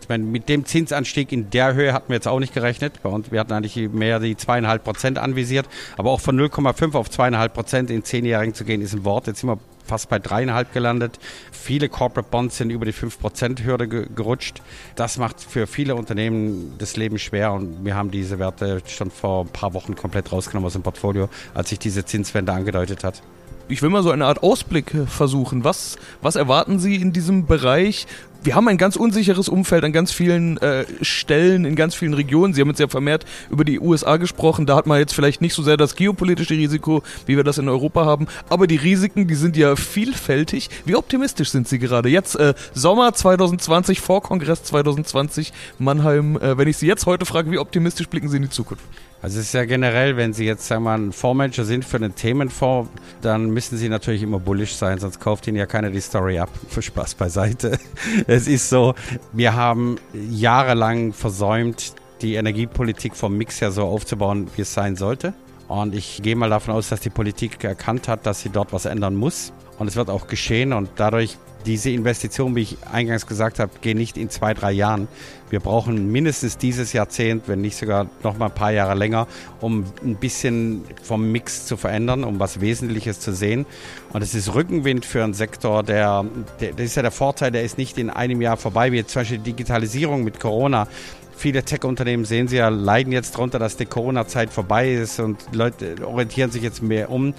ich 0.00 0.08
meine, 0.08 0.22
mit 0.22 0.48
dem 0.48 0.64
Zinsanstieg 0.64 1.32
in 1.32 1.50
der 1.50 1.74
Höhe 1.74 1.92
hatten 1.92 2.10
wir 2.10 2.16
jetzt 2.16 2.28
auch 2.28 2.38
nicht 2.38 2.54
gerechnet. 2.54 3.02
Bei 3.02 3.08
uns, 3.08 3.32
wir 3.32 3.40
hatten 3.40 3.52
eigentlich 3.52 3.90
mehr 3.90 4.20
die 4.20 4.36
zweieinhalb 4.36 4.84
Prozent 4.84 5.18
anvisiert. 5.18 5.66
Aber 5.96 6.10
auch 6.10 6.20
von 6.20 6.38
0,5 6.38 6.94
auf 6.94 7.10
zweieinhalb 7.10 7.54
Prozent 7.54 7.90
in 7.90 8.04
zehnjährigen 8.04 8.54
zu 8.54 8.64
gehen, 8.64 8.82
ist 8.82 8.94
ein 8.94 9.04
Wort. 9.04 9.26
Jetzt 9.26 9.40
sind 9.40 9.48
wir 9.48 9.58
fast 9.86 10.08
bei 10.08 10.18
dreieinhalb 10.18 10.72
gelandet. 10.72 11.18
Viele 11.52 11.88
Corporate 11.88 12.28
Bonds 12.30 12.56
sind 12.56 12.70
über 12.70 12.84
die 12.84 12.92
5%-Hürde 12.92 13.88
gerutscht. 13.88 14.62
Das 14.94 15.18
macht 15.18 15.40
für 15.40 15.66
viele 15.66 15.94
Unternehmen 15.94 16.74
das 16.78 16.96
Leben 16.96 17.18
schwer 17.18 17.52
und 17.52 17.84
wir 17.84 17.94
haben 17.94 18.10
diese 18.10 18.38
Werte 18.38 18.82
schon 18.86 19.10
vor 19.10 19.44
ein 19.44 19.48
paar 19.48 19.74
Wochen 19.74 19.94
komplett 19.94 20.32
rausgenommen 20.32 20.66
aus 20.66 20.74
dem 20.74 20.82
Portfolio, 20.82 21.28
als 21.54 21.70
sich 21.70 21.78
diese 21.78 22.04
Zinswende 22.04 22.52
angedeutet 22.52 23.04
hat 23.04 23.22
ich 23.68 23.82
will 23.82 23.90
mal 23.90 24.02
so 24.02 24.10
eine 24.10 24.26
Art 24.26 24.42
Ausblick 24.42 24.94
äh, 24.94 25.06
versuchen. 25.06 25.64
Was, 25.64 25.96
was 26.22 26.36
erwarten 26.36 26.78
Sie 26.78 26.96
in 26.96 27.12
diesem 27.12 27.46
Bereich? 27.46 28.06
Wir 28.46 28.54
haben 28.54 28.68
ein 28.68 28.78
ganz 28.78 28.94
unsicheres 28.94 29.48
Umfeld 29.48 29.82
an 29.82 29.90
ganz 29.90 30.12
vielen 30.12 30.56
äh, 30.58 30.84
Stellen, 31.02 31.64
in 31.64 31.74
ganz 31.74 31.96
vielen 31.96 32.14
Regionen. 32.14 32.54
Sie 32.54 32.60
haben 32.60 32.68
jetzt 32.68 32.78
ja 32.78 32.86
vermehrt 32.86 33.24
über 33.50 33.64
die 33.64 33.80
USA 33.80 34.18
gesprochen. 34.18 34.66
Da 34.66 34.76
hat 34.76 34.86
man 34.86 35.00
jetzt 35.00 35.14
vielleicht 35.14 35.40
nicht 35.40 35.52
so 35.52 35.64
sehr 35.64 35.76
das 35.76 35.96
geopolitische 35.96 36.54
Risiko, 36.54 37.02
wie 37.26 37.36
wir 37.36 37.42
das 37.42 37.58
in 37.58 37.68
Europa 37.68 38.04
haben. 38.04 38.28
Aber 38.48 38.68
die 38.68 38.76
Risiken, 38.76 39.26
die 39.26 39.34
sind 39.34 39.56
ja 39.56 39.74
vielfältig. 39.74 40.70
Wie 40.84 40.94
optimistisch 40.94 41.50
sind 41.50 41.66
Sie 41.66 41.80
gerade? 41.80 42.08
Jetzt 42.08 42.36
äh, 42.36 42.54
Sommer 42.72 43.12
2020, 43.12 44.00
vor 44.00 44.22
Kongress 44.22 44.62
2020, 44.62 45.52
Mannheim. 45.80 46.36
Äh, 46.36 46.56
wenn 46.56 46.68
ich 46.68 46.76
Sie 46.76 46.86
jetzt 46.86 47.04
heute 47.06 47.26
frage, 47.26 47.50
wie 47.50 47.58
optimistisch 47.58 48.06
blicken 48.06 48.28
Sie 48.28 48.36
in 48.36 48.44
die 48.44 48.50
Zukunft? 48.50 48.84
Also 49.26 49.40
es 49.40 49.46
ist 49.46 49.54
ja 49.54 49.64
generell, 49.64 50.16
wenn 50.16 50.32
Sie 50.32 50.44
jetzt 50.44 50.68
sagen 50.68 50.84
wir, 50.84 50.92
ein 50.92 51.10
Fondsmanager 51.10 51.64
sind 51.64 51.84
für 51.84 51.96
einen 51.96 52.14
Themenfonds, 52.14 52.88
dann 53.22 53.50
müssen 53.50 53.76
Sie 53.76 53.88
natürlich 53.88 54.22
immer 54.22 54.38
bullish 54.38 54.76
sein, 54.76 55.00
sonst 55.00 55.18
kauft 55.18 55.48
Ihnen 55.48 55.56
ja 55.56 55.66
keiner 55.66 55.90
die 55.90 56.00
Story 56.00 56.38
ab. 56.38 56.48
Für 56.68 56.80
Spaß 56.80 57.16
beiseite. 57.16 57.76
Es 58.28 58.46
ist 58.46 58.70
so, 58.70 58.94
wir 59.32 59.56
haben 59.56 59.96
jahrelang 60.12 61.12
versäumt, 61.12 61.96
die 62.22 62.36
Energiepolitik 62.36 63.16
vom 63.16 63.36
Mix 63.36 63.60
her 63.60 63.72
so 63.72 63.82
aufzubauen, 63.86 64.46
wie 64.54 64.62
es 64.62 64.72
sein 64.72 64.94
sollte. 64.94 65.34
Und 65.66 65.96
ich 65.96 66.22
gehe 66.22 66.36
mal 66.36 66.50
davon 66.50 66.74
aus, 66.74 66.88
dass 66.88 67.00
die 67.00 67.10
Politik 67.10 67.64
erkannt 67.64 68.06
hat, 68.06 68.26
dass 68.26 68.42
sie 68.42 68.50
dort 68.50 68.72
was 68.72 68.84
ändern 68.84 69.16
muss. 69.16 69.52
Und 69.80 69.88
es 69.88 69.96
wird 69.96 70.08
auch 70.08 70.28
geschehen. 70.28 70.72
Und 70.72 70.88
dadurch 70.94 71.36
diese 71.66 71.90
Investition, 71.90 72.54
wie 72.54 72.62
ich 72.62 72.78
eingangs 72.90 73.26
gesagt 73.26 73.58
habe, 73.58 73.72
gehen 73.80 73.98
nicht 73.98 74.16
in 74.16 74.30
zwei, 74.30 74.54
drei 74.54 74.72
Jahren. 74.72 75.08
Wir 75.50 75.60
brauchen 75.60 76.10
mindestens 76.10 76.58
dieses 76.58 76.92
Jahrzehnt, 76.92 77.48
wenn 77.48 77.60
nicht 77.60 77.76
sogar 77.76 78.08
noch 78.22 78.38
mal 78.38 78.46
ein 78.46 78.54
paar 78.54 78.72
Jahre 78.72 78.94
länger, 78.94 79.26
um 79.60 79.84
ein 80.04 80.16
bisschen 80.16 80.84
vom 81.02 81.30
Mix 81.30 81.66
zu 81.66 81.76
verändern, 81.76 82.24
um 82.24 82.40
was 82.40 82.60
Wesentliches 82.60 83.20
zu 83.20 83.32
sehen. 83.32 83.66
Und 84.12 84.22
es 84.22 84.34
ist 84.34 84.54
Rückenwind 84.54 85.04
für 85.04 85.22
einen 85.22 85.34
Sektor, 85.34 85.82
der, 85.82 86.24
der, 86.60 86.72
das 86.72 86.86
ist 86.86 86.94
ja 86.96 87.02
der 87.02 87.10
Vorteil, 87.10 87.50
der 87.50 87.64
ist 87.64 87.78
nicht 87.78 87.98
in 87.98 88.10
einem 88.10 88.40
Jahr 88.40 88.56
vorbei, 88.56 88.92
wie 88.92 89.04
zum 89.04 89.20
Beispiel 89.20 89.38
Digitalisierung 89.38 90.24
mit 90.24 90.40
Corona. 90.40 90.88
Viele 91.36 91.62
Tech-Unternehmen 91.62 92.24
sehen 92.24 92.48
Sie 92.48 92.56
ja, 92.56 92.68
leiden 92.68 93.12
jetzt 93.12 93.34
darunter, 93.34 93.58
dass 93.58 93.76
die 93.76 93.84
Corona-Zeit 93.84 94.50
vorbei 94.50 94.92
ist 94.92 95.20
und 95.20 95.38
Leute 95.52 95.96
orientieren 96.06 96.50
sich 96.50 96.62
jetzt 96.62 96.82
mehr 96.82 97.10
um. 97.10 97.34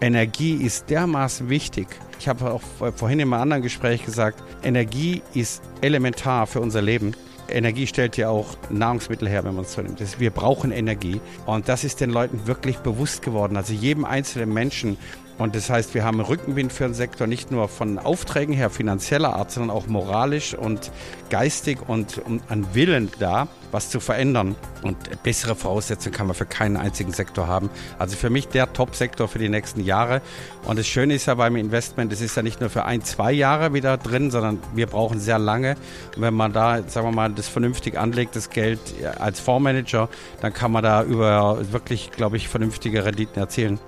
Energie 0.00 0.54
ist 0.54 0.88
dermaßen 0.88 1.50
wichtig. 1.50 1.86
Ich 2.18 2.28
habe 2.28 2.50
auch 2.50 2.62
vorhin 2.96 3.20
in 3.20 3.32
einem 3.32 3.42
anderen 3.42 3.62
Gespräch 3.62 4.04
gesagt, 4.06 4.42
Energie 4.64 5.22
ist 5.34 5.62
elementar 5.82 6.46
für 6.46 6.60
unser 6.60 6.80
Leben. 6.80 7.12
Energie 7.48 7.86
stellt 7.86 8.16
ja 8.16 8.30
auch 8.30 8.46
Nahrungsmittel 8.70 9.28
her, 9.28 9.44
wenn 9.44 9.54
man 9.54 9.64
es 9.64 9.74
so 9.74 9.82
nimmt. 9.82 10.00
Wir 10.18 10.30
brauchen 10.30 10.72
Energie. 10.72 11.20
Und 11.44 11.68
das 11.68 11.84
ist 11.84 12.00
den 12.00 12.10
Leuten 12.10 12.46
wirklich 12.46 12.78
bewusst 12.78 13.22
geworden. 13.22 13.56
Also 13.56 13.74
jedem 13.74 14.06
einzelnen 14.06 14.52
Menschen. 14.52 14.96
Und 15.42 15.56
das 15.56 15.70
heißt, 15.70 15.92
wir 15.94 16.04
haben 16.04 16.20
Rückenwind 16.20 16.72
für 16.72 16.84
den 16.84 16.94
Sektor 16.94 17.26
nicht 17.26 17.50
nur 17.50 17.66
von 17.66 17.98
Aufträgen 17.98 18.54
her 18.54 18.70
finanzieller 18.70 19.34
Art, 19.34 19.50
sondern 19.50 19.76
auch 19.76 19.88
moralisch 19.88 20.54
und 20.54 20.92
geistig 21.30 21.80
und, 21.88 22.22
an 22.48 22.74
Willen 22.74 23.10
da, 23.18 23.48
was 23.72 23.90
zu 23.90 23.98
verändern. 23.98 24.54
Und 24.82 24.96
bessere 25.24 25.56
Voraussetzungen 25.56 26.14
kann 26.14 26.28
man 26.28 26.36
für 26.36 26.46
keinen 26.46 26.76
einzigen 26.76 27.12
Sektor 27.12 27.48
haben. 27.48 27.70
Also 27.98 28.14
für 28.14 28.30
mich 28.30 28.46
der 28.46 28.72
Top-Sektor 28.72 29.26
für 29.26 29.40
die 29.40 29.48
nächsten 29.48 29.80
Jahre. 29.80 30.22
Und 30.62 30.78
das 30.78 30.86
Schöne 30.86 31.14
ist 31.14 31.26
ja 31.26 31.34
beim 31.34 31.56
Investment, 31.56 32.12
es 32.12 32.20
ist 32.20 32.36
ja 32.36 32.44
nicht 32.44 32.60
nur 32.60 32.70
für 32.70 32.84
ein, 32.84 33.02
zwei 33.02 33.32
Jahre 33.32 33.74
wieder 33.74 33.96
drin, 33.96 34.30
sondern 34.30 34.60
wir 34.76 34.86
brauchen 34.86 35.18
sehr 35.18 35.40
lange. 35.40 35.74
Und 36.14 36.22
wenn 36.22 36.34
man 36.34 36.52
da, 36.52 36.84
sagen 36.86 37.08
wir 37.08 37.12
mal, 37.12 37.32
das 37.32 37.48
vernünftig 37.48 37.98
anlegt, 37.98 38.36
das 38.36 38.48
Geld 38.48 38.78
als 39.18 39.40
Fondsmanager, 39.40 40.08
dann 40.40 40.52
kann 40.52 40.70
man 40.70 40.84
da 40.84 41.02
über 41.02 41.72
wirklich, 41.72 42.12
glaube 42.12 42.36
ich, 42.36 42.46
vernünftige 42.48 43.04
Renditen 43.04 43.42
erzielen. 43.42 43.80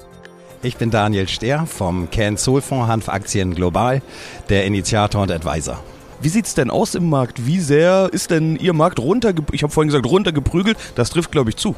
Ich 0.64 0.78
bin 0.78 0.90
Daniel 0.90 1.28
Stehr 1.28 1.66
vom 1.66 2.10
Can 2.10 2.38
Soul 2.38 2.62
Fonds 2.62 2.88
Hanfaktien 2.88 3.54
Global, 3.54 4.00
der 4.48 4.64
Initiator 4.64 5.20
und 5.20 5.30
Advisor. 5.30 5.78
Wie 6.22 6.30
sieht 6.30 6.46
es 6.46 6.54
denn 6.54 6.70
aus 6.70 6.94
im 6.94 7.10
Markt? 7.10 7.44
Wie 7.46 7.60
sehr 7.60 8.08
ist 8.10 8.30
denn 8.30 8.56
Ihr 8.56 8.72
Markt 8.72 8.98
runtergeprügelt? 8.98 9.54
Ich 9.54 9.62
habe 9.62 9.70
vorhin 9.70 9.88
gesagt, 9.88 10.06
runtergeprügelt. 10.06 10.78
Das 10.94 11.10
trifft, 11.10 11.32
glaube 11.32 11.50
ich, 11.50 11.56
zu. 11.56 11.76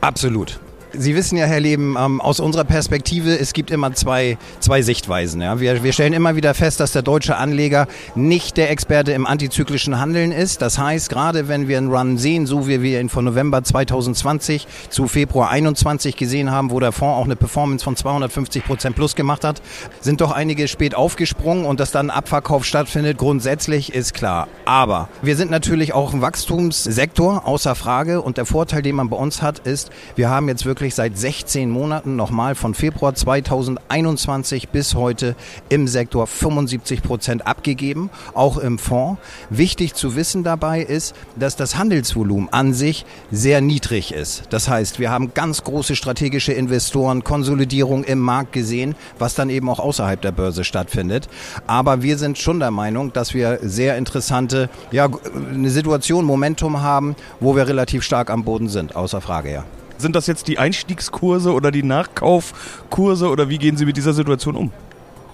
Absolut. 0.00 0.60
Sie 0.94 1.16
wissen 1.16 1.38
ja, 1.38 1.46
Herr 1.46 1.60
Leben, 1.60 1.96
ähm, 1.98 2.20
aus 2.20 2.38
unserer 2.38 2.64
Perspektive, 2.64 3.38
es 3.38 3.54
gibt 3.54 3.70
immer 3.70 3.94
zwei, 3.94 4.36
zwei 4.60 4.82
Sichtweisen. 4.82 5.40
Ja. 5.40 5.58
Wir, 5.58 5.82
wir 5.82 5.92
stellen 5.92 6.12
immer 6.12 6.36
wieder 6.36 6.52
fest, 6.52 6.80
dass 6.80 6.92
der 6.92 7.00
deutsche 7.00 7.36
Anleger 7.36 7.86
nicht 8.14 8.58
der 8.58 8.70
Experte 8.70 9.12
im 9.12 9.26
antizyklischen 9.26 9.98
Handeln 9.98 10.32
ist. 10.32 10.60
Das 10.60 10.78
heißt, 10.78 11.08
gerade 11.08 11.48
wenn 11.48 11.66
wir 11.66 11.78
einen 11.78 11.90
Run 11.90 12.18
sehen, 12.18 12.44
so 12.46 12.68
wie 12.68 12.82
wir 12.82 13.00
ihn 13.00 13.08
von 13.08 13.24
November 13.24 13.64
2020 13.64 14.66
zu 14.90 15.08
Februar 15.08 15.50
21 15.50 16.16
gesehen 16.16 16.50
haben, 16.50 16.70
wo 16.70 16.78
der 16.78 16.92
Fonds 16.92 17.16
auch 17.16 17.24
eine 17.24 17.36
Performance 17.36 17.82
von 17.82 17.96
250 17.96 18.64
Prozent 18.64 18.94
plus 18.94 19.14
gemacht 19.14 19.44
hat, 19.44 19.62
sind 20.00 20.20
doch 20.20 20.30
einige 20.30 20.68
spät 20.68 20.94
aufgesprungen 20.94 21.64
und 21.64 21.80
dass 21.80 21.90
dann 21.90 22.10
Abverkauf 22.10 22.66
stattfindet, 22.66 23.16
grundsätzlich 23.16 23.94
ist 23.94 24.12
klar. 24.12 24.46
Aber 24.66 25.08
wir 25.22 25.36
sind 25.36 25.50
natürlich 25.50 25.94
auch 25.94 26.12
ein 26.12 26.20
Wachstumssektor, 26.20 27.46
außer 27.46 27.74
Frage. 27.74 28.20
Und 28.20 28.36
der 28.36 28.44
Vorteil, 28.44 28.82
den 28.82 28.96
man 28.96 29.08
bei 29.08 29.16
uns 29.16 29.40
hat, 29.40 29.60
ist, 29.60 29.90
wir 30.16 30.28
haben 30.28 30.48
jetzt 30.48 30.66
wirklich 30.66 30.81
wirklich 30.82 30.96
seit 30.96 31.16
16 31.16 31.70
Monaten 31.70 32.16
nochmal 32.16 32.56
von 32.56 32.74
Februar 32.74 33.14
2021 33.14 34.70
bis 34.70 34.96
heute 34.96 35.36
im 35.68 35.86
Sektor 35.86 36.26
75 36.26 37.04
Prozent 37.04 37.46
abgegeben, 37.46 38.10
auch 38.34 38.58
im 38.58 38.80
Fonds. 38.80 39.20
Wichtig 39.48 39.94
zu 39.94 40.16
wissen 40.16 40.42
dabei 40.42 40.82
ist, 40.82 41.14
dass 41.36 41.54
das 41.54 41.76
Handelsvolumen 41.76 42.48
an 42.52 42.74
sich 42.74 43.06
sehr 43.30 43.60
niedrig 43.60 44.12
ist. 44.12 44.42
Das 44.50 44.68
heißt, 44.68 44.98
wir 44.98 45.08
haben 45.12 45.34
ganz 45.34 45.62
große 45.62 45.94
strategische 45.94 46.52
Investoren, 46.52 47.22
Konsolidierung 47.22 48.02
im 48.02 48.18
Markt 48.18 48.50
gesehen, 48.50 48.96
was 49.20 49.36
dann 49.36 49.50
eben 49.50 49.68
auch 49.68 49.78
außerhalb 49.78 50.20
der 50.20 50.32
Börse 50.32 50.64
stattfindet. 50.64 51.28
Aber 51.68 52.02
wir 52.02 52.18
sind 52.18 52.38
schon 52.38 52.58
der 52.58 52.72
Meinung, 52.72 53.12
dass 53.12 53.34
wir 53.34 53.60
sehr 53.62 53.96
interessante, 53.96 54.68
ja, 54.90 55.08
eine 55.48 55.70
Situation, 55.70 56.24
Momentum 56.24 56.82
haben, 56.82 57.14
wo 57.38 57.54
wir 57.54 57.68
relativ 57.68 58.02
stark 58.02 58.30
am 58.30 58.42
Boden 58.42 58.68
sind, 58.68 58.96
außer 58.96 59.20
Frage, 59.20 59.52
ja. 59.52 59.64
Sind 60.02 60.16
das 60.16 60.26
jetzt 60.26 60.48
die 60.48 60.58
Einstiegskurse 60.58 61.52
oder 61.52 61.70
die 61.70 61.84
Nachkaufkurse 61.84 63.28
oder 63.28 63.48
wie 63.48 63.58
gehen 63.58 63.76
Sie 63.76 63.86
mit 63.86 63.96
dieser 63.96 64.12
Situation 64.12 64.56
um? 64.56 64.72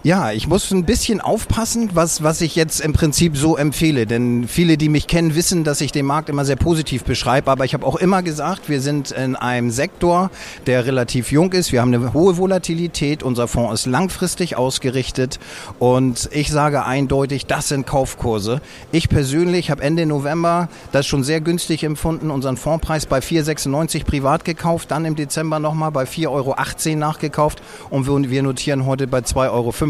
Ja, 0.05 0.31
ich 0.31 0.47
muss 0.47 0.71
ein 0.71 0.85
bisschen 0.85 1.21
aufpassen, 1.21 1.90
was, 1.95 2.23
was 2.23 2.40
ich 2.40 2.55
jetzt 2.55 2.81
im 2.81 2.93
Prinzip 2.93 3.37
so 3.37 3.57
empfehle. 3.57 4.07
Denn 4.07 4.47
viele, 4.47 4.76
die 4.76 4.88
mich 4.88 5.09
kennen, 5.09 5.35
wissen, 5.35 5.64
dass 5.64 5.81
ich 5.81 5.90
den 5.90 6.07
Markt 6.07 6.28
immer 6.28 6.45
sehr 6.45 6.55
positiv 6.55 7.02
beschreibe. 7.02 7.50
Aber 7.50 7.64
ich 7.64 7.75
habe 7.75 7.85
auch 7.85 7.97
immer 7.97 8.23
gesagt, 8.23 8.69
wir 8.69 8.81
sind 8.81 9.11
in 9.11 9.35
einem 9.35 9.73
Sektor, 9.73 10.31
der 10.67 10.87
relativ 10.87 11.33
jung 11.33 11.52
ist. 11.52 11.73
Wir 11.73 11.81
haben 11.81 11.93
eine 11.93 12.12
hohe 12.12 12.37
Volatilität. 12.37 13.25
Unser 13.25 13.49
Fonds 13.49 13.81
ist 13.81 13.87
langfristig 13.87 14.55
ausgerichtet. 14.55 15.40
Und 15.81 16.28
ich 16.33 16.52
sage 16.52 16.85
eindeutig, 16.85 17.47
das 17.47 17.67
sind 17.67 17.85
Kaufkurse. 17.85 18.61
Ich 18.93 19.09
persönlich 19.09 19.73
habe 19.73 19.83
Ende 19.83 20.07
November 20.07 20.69
das 20.93 21.09
schon 21.09 21.25
sehr 21.25 21.40
günstig 21.40 21.83
empfunden, 21.83 22.31
unseren 22.31 22.57
Fondspreis 22.57 23.07
bei 23.07 23.19
4,96 23.19 24.05
privat 24.05 24.45
gekauft, 24.45 24.93
dann 24.93 25.05
im 25.05 25.17
Dezember 25.17 25.59
nochmal 25.59 25.90
bei 25.90 26.05
4,18 26.05 26.28
Euro 26.31 26.55
nachgekauft 26.99 27.61
und 27.90 28.07
wir 28.07 28.43
notieren 28.45 28.87
heute 28.87 29.09
bei 29.09 29.19
2,50 29.19 29.52
Euro. 29.52 29.88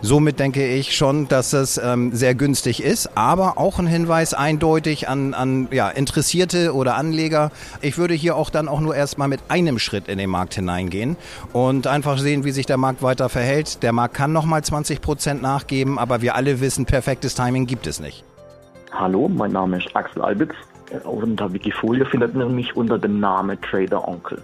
Somit 0.00 0.38
denke 0.38 0.66
ich 0.66 0.96
schon, 0.96 1.28
dass 1.28 1.52
es 1.52 1.78
ähm, 1.78 2.12
sehr 2.14 2.34
günstig 2.34 2.82
ist, 2.82 3.16
aber 3.16 3.58
auch 3.58 3.78
ein 3.78 3.86
Hinweis 3.86 4.34
eindeutig 4.34 5.08
an, 5.08 5.34
an 5.34 5.68
ja, 5.70 5.88
Interessierte 5.88 6.74
oder 6.74 6.96
Anleger. 6.96 7.50
Ich 7.80 7.98
würde 7.98 8.14
hier 8.14 8.36
auch 8.36 8.50
dann 8.50 8.68
auch 8.68 8.80
nur 8.80 8.94
erstmal 8.94 9.28
mit 9.28 9.40
einem 9.48 9.78
Schritt 9.78 10.08
in 10.08 10.18
den 10.18 10.30
Markt 10.30 10.54
hineingehen 10.54 11.16
und 11.52 11.86
einfach 11.86 12.18
sehen, 12.18 12.44
wie 12.44 12.52
sich 12.52 12.66
der 12.66 12.76
Markt 12.76 13.02
weiter 13.02 13.28
verhält. 13.28 13.82
Der 13.82 13.92
Markt 13.92 14.14
kann 14.14 14.32
nochmal 14.32 14.62
20 14.62 15.00
Prozent 15.00 15.42
nachgeben, 15.42 15.98
aber 15.98 16.22
wir 16.22 16.34
alle 16.34 16.60
wissen, 16.60 16.86
perfektes 16.86 17.34
Timing 17.34 17.66
gibt 17.66 17.86
es 17.86 18.00
nicht. 18.00 18.24
Hallo, 18.92 19.28
mein 19.28 19.52
Name 19.52 19.78
ist 19.78 19.94
Axel 19.94 20.22
Albitz. 20.22 20.54
Unter 21.04 21.52
Wikifolio 21.52 22.04
findet 22.06 22.34
man 22.34 22.54
mich 22.54 22.74
unter 22.74 22.98
dem 22.98 23.20
Namen 23.20 23.60
Trader 23.60 24.06
Onkel. 24.08 24.40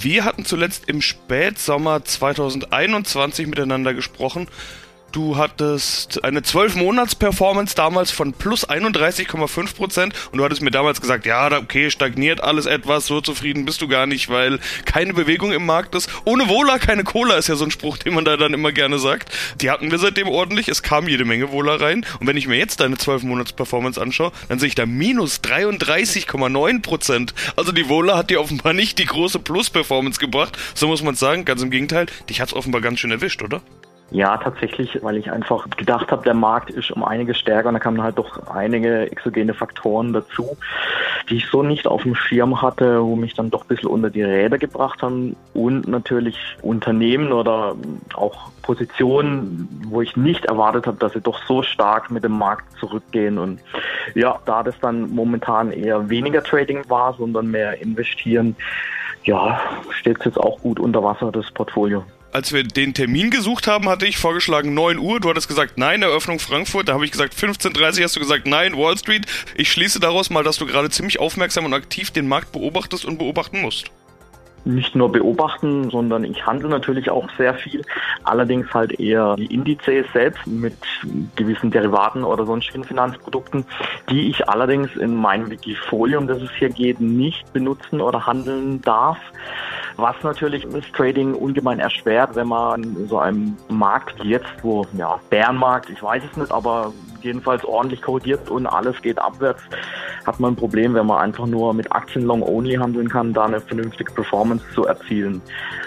Wir 0.00 0.24
hatten 0.24 0.44
zuletzt 0.44 0.84
im 0.88 1.00
Spätsommer 1.00 2.04
2021 2.04 3.46
miteinander 3.46 3.94
gesprochen 3.94 4.48
Du 5.14 5.36
hattest 5.36 6.24
eine 6.24 6.40
12-Monats-Performance 6.40 7.76
damals 7.76 8.10
von 8.10 8.32
plus 8.32 8.68
31,5 8.68 9.76
Prozent 9.76 10.12
und 10.32 10.38
du 10.38 10.44
hattest 10.44 10.60
mir 10.60 10.72
damals 10.72 11.00
gesagt, 11.00 11.24
ja, 11.24 11.56
okay, 11.56 11.88
stagniert 11.92 12.42
alles 12.42 12.66
etwas, 12.66 13.06
so 13.06 13.20
zufrieden 13.20 13.64
bist 13.64 13.80
du 13.80 13.86
gar 13.86 14.08
nicht, 14.08 14.28
weil 14.28 14.58
keine 14.86 15.14
Bewegung 15.14 15.52
im 15.52 15.66
Markt 15.66 15.94
ist. 15.94 16.10
Ohne 16.24 16.48
Wohler 16.48 16.80
keine 16.80 17.04
Cola 17.04 17.36
ist 17.36 17.46
ja 17.46 17.54
so 17.54 17.64
ein 17.64 17.70
Spruch, 17.70 17.96
den 17.96 18.12
man 18.12 18.24
da 18.24 18.36
dann 18.36 18.54
immer 18.54 18.72
gerne 18.72 18.98
sagt. 18.98 19.32
Die 19.60 19.70
hatten 19.70 19.92
wir 19.92 19.98
seitdem 19.98 20.26
ordentlich, 20.26 20.66
es 20.66 20.82
kam 20.82 21.06
jede 21.06 21.24
Menge 21.24 21.52
Wohler 21.52 21.80
rein 21.80 22.04
und 22.18 22.26
wenn 22.26 22.36
ich 22.36 22.48
mir 22.48 22.58
jetzt 22.58 22.80
deine 22.80 22.96
12-Monats-Performance 22.96 24.02
anschaue, 24.02 24.32
dann 24.48 24.58
sehe 24.58 24.66
ich 24.66 24.74
da 24.74 24.84
minus 24.84 25.38
33,9 25.44 26.82
Prozent. 26.82 27.34
Also 27.54 27.70
die 27.70 27.88
Wohler 27.88 28.16
hat 28.16 28.30
dir 28.30 28.40
offenbar 28.40 28.72
nicht 28.72 28.98
die 28.98 29.06
große 29.06 29.38
Plus-Performance 29.38 30.18
gebracht, 30.18 30.58
so 30.74 30.88
muss 30.88 31.04
man 31.04 31.14
sagen, 31.14 31.44
ganz 31.44 31.62
im 31.62 31.70
Gegenteil, 31.70 32.06
dich 32.28 32.40
hat's 32.40 32.52
offenbar 32.52 32.80
ganz 32.80 32.98
schön 32.98 33.12
erwischt, 33.12 33.44
oder? 33.44 33.62
Ja, 34.10 34.36
tatsächlich, 34.36 35.02
weil 35.02 35.16
ich 35.16 35.32
einfach 35.32 35.68
gedacht 35.70 36.12
habe, 36.12 36.22
der 36.22 36.34
Markt 36.34 36.70
ist 36.70 36.90
um 36.90 37.02
einiges 37.02 37.38
stärker 37.38 37.68
und 37.68 37.74
da 37.74 37.80
kamen 37.80 38.02
halt 38.02 38.18
doch 38.18 38.46
einige 38.48 39.10
exogene 39.10 39.54
Faktoren 39.54 40.12
dazu, 40.12 40.56
die 41.28 41.36
ich 41.36 41.46
so 41.46 41.62
nicht 41.62 41.86
auf 41.86 42.02
dem 42.02 42.14
Schirm 42.14 42.60
hatte, 42.60 43.02
wo 43.02 43.16
mich 43.16 43.34
dann 43.34 43.50
doch 43.50 43.62
ein 43.62 43.68
bisschen 43.68 43.88
unter 43.88 44.10
die 44.10 44.22
Räder 44.22 44.58
gebracht 44.58 45.02
haben. 45.02 45.34
Und 45.54 45.88
natürlich 45.88 46.36
Unternehmen 46.62 47.32
oder 47.32 47.74
auch 48.14 48.50
Positionen, 48.62 49.68
wo 49.88 50.02
ich 50.02 50.16
nicht 50.16 50.44
erwartet 50.44 50.86
habe, 50.86 50.98
dass 50.98 51.14
sie 51.14 51.20
doch 51.20 51.40
so 51.48 51.62
stark 51.62 52.10
mit 52.10 52.24
dem 52.24 52.38
Markt 52.38 52.78
zurückgehen. 52.78 53.38
Und 53.38 53.60
ja, 54.14 54.38
da 54.44 54.62
das 54.62 54.78
dann 54.80 55.10
momentan 55.14 55.72
eher 55.72 56.08
weniger 56.10 56.42
Trading 56.42 56.82
war, 56.88 57.14
sondern 57.14 57.50
mehr 57.50 57.80
investieren, 57.80 58.54
ja, 59.24 59.58
steht 59.90 60.18
es 60.18 60.26
jetzt 60.26 60.38
auch 60.38 60.60
gut 60.60 60.78
unter 60.78 61.02
Wasser, 61.02 61.32
das 61.32 61.50
Portfolio 61.50 62.04
als 62.34 62.52
wir 62.52 62.64
den 62.64 62.94
Termin 62.94 63.30
gesucht 63.30 63.68
haben, 63.68 63.88
hatte 63.88 64.06
ich 64.06 64.18
vorgeschlagen 64.18 64.74
9 64.74 64.98
Uhr. 64.98 65.20
Du 65.20 65.30
hattest 65.30 65.46
gesagt, 65.46 65.78
nein, 65.78 66.02
Eröffnung 66.02 66.40
Frankfurt. 66.40 66.88
Da 66.88 66.94
habe 66.94 67.04
ich 67.04 67.12
gesagt 67.12 67.32
15.30 67.32 67.98
Uhr, 67.98 68.04
hast 68.04 68.16
du 68.16 68.20
gesagt, 68.20 68.46
nein, 68.46 68.76
Wall 68.76 68.98
Street. 68.98 69.26
Ich 69.54 69.70
schließe 69.70 70.00
daraus 70.00 70.30
mal, 70.30 70.42
dass 70.42 70.56
du 70.56 70.66
gerade 70.66 70.90
ziemlich 70.90 71.20
aufmerksam 71.20 71.64
und 71.64 71.72
aktiv 71.72 72.10
den 72.10 72.26
Markt 72.26 72.50
beobachtest 72.50 73.04
und 73.04 73.18
beobachten 73.18 73.62
musst 73.62 73.90
nicht 74.66 74.94
nur 74.94 75.12
beobachten, 75.12 75.90
sondern 75.90 76.24
ich 76.24 76.46
handle 76.46 76.68
natürlich 76.68 77.10
auch 77.10 77.28
sehr 77.36 77.54
viel. 77.54 77.82
Allerdings 78.24 78.72
halt 78.72 78.98
eher 78.98 79.36
die 79.36 79.52
Indizes 79.52 80.06
selbst 80.12 80.46
mit 80.46 80.76
gewissen 81.36 81.70
Derivaten 81.70 82.24
oder 82.24 82.46
sonstigen 82.46 82.84
Finanzprodukten, 82.84 83.66
die 84.08 84.30
ich 84.30 84.48
allerdings 84.48 84.96
in 84.96 85.14
meinem 85.14 85.50
Wikifolio, 85.50 86.18
um 86.18 86.26
das 86.26 86.40
es 86.40 86.50
hier 86.58 86.70
geht, 86.70 87.00
nicht 87.00 87.52
benutzen 87.52 88.00
oder 88.00 88.26
handeln 88.26 88.80
darf 88.80 89.18
was 89.96 90.16
natürlich 90.22 90.66
das 90.70 90.84
Trading 90.92 91.34
ungemein 91.34 91.78
erschwert, 91.78 92.34
wenn 92.34 92.48
man 92.48 92.82
in 92.82 93.08
so 93.08 93.18
einem 93.18 93.56
Markt 93.68 94.22
jetzt, 94.24 94.52
wo, 94.62 94.86
ja, 94.96 95.18
Bärenmarkt, 95.30 95.90
ich 95.90 96.02
weiß 96.02 96.22
es 96.30 96.36
nicht, 96.36 96.52
aber 96.52 96.92
jedenfalls 97.22 97.64
ordentlich 97.64 98.02
korrigiert 98.02 98.50
und 98.50 98.66
alles 98.66 99.00
geht 99.02 99.18
abwärts, 99.18 99.62
hat 100.26 100.40
man 100.40 100.52
ein 100.52 100.56
Problem, 100.56 100.94
wenn 100.94 101.06
man 101.06 101.18
einfach 101.18 101.46
nur 101.46 101.72
mit 101.74 101.90
Aktien 101.92 102.24
long 102.24 102.42
only 102.42 102.74
handeln 102.74 103.08
kann, 103.08 103.32
da 103.32 103.44
eine 103.44 103.60
vernünftige 103.60 104.12
Performance 104.12 104.64
zu 104.74 104.84
erzielen. 104.84 105.40